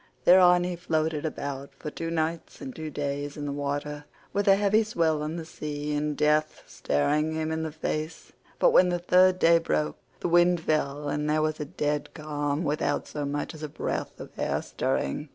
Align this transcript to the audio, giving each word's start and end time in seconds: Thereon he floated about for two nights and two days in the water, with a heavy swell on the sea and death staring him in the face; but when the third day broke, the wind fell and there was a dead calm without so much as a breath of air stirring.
Thereon 0.25 0.63
he 0.63 0.75
floated 0.75 1.27
about 1.27 1.75
for 1.75 1.91
two 1.91 2.09
nights 2.09 2.59
and 2.59 2.75
two 2.75 2.89
days 2.89 3.37
in 3.37 3.45
the 3.45 3.51
water, 3.51 4.05
with 4.33 4.47
a 4.47 4.55
heavy 4.55 4.81
swell 4.83 5.21
on 5.21 5.35
the 5.35 5.45
sea 5.45 5.93
and 5.93 6.17
death 6.17 6.63
staring 6.65 7.33
him 7.33 7.51
in 7.51 7.61
the 7.61 7.71
face; 7.71 8.31
but 8.57 8.71
when 8.71 8.89
the 8.89 8.97
third 8.97 9.37
day 9.37 9.59
broke, 9.59 9.97
the 10.19 10.27
wind 10.27 10.59
fell 10.61 11.07
and 11.07 11.29
there 11.29 11.43
was 11.43 11.59
a 11.59 11.65
dead 11.65 12.15
calm 12.15 12.63
without 12.63 13.07
so 13.07 13.25
much 13.25 13.53
as 13.53 13.61
a 13.61 13.69
breath 13.69 14.19
of 14.19 14.31
air 14.39 14.63
stirring. 14.63 15.29